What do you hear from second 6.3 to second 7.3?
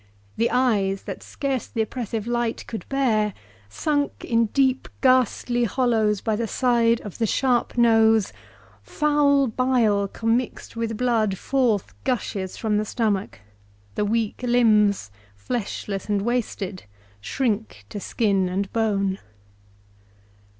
the side Of the